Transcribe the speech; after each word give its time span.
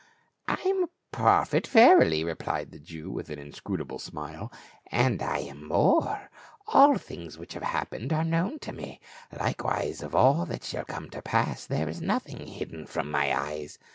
"I 0.47 0.55
am 0.65 0.85
a 0.85 1.15
prophet, 1.15 1.67
verily," 1.67 2.23
replied 2.23 2.71
the 2.71 2.79
Jew 2.79 3.11
with 3.11 3.29
an 3.29 3.37
inscrutable 3.37 3.99
smile." 3.99 4.51
And 4.91 5.21
I 5.21 5.37
am 5.41 5.67
more. 5.67 6.31
All 6.65 6.97
things 6.97 7.37
which 7.37 7.53
have 7.53 7.61
happened 7.61 8.11
are 8.11 8.23
known 8.23 8.57
to 8.61 8.71
me; 8.73 8.99
likewise 9.31 10.01
of 10.01 10.15
all 10.15 10.47
that 10.47 10.63
shall 10.63 10.85
come 10.85 11.11
to 11.11 11.21
pass 11.21 11.61
is 11.61 11.67
there 11.67 11.85
nothing 12.03 12.47
hid 12.47 12.89
from 12.89 13.11
my 13.11 13.31
eyes. 13.39 13.77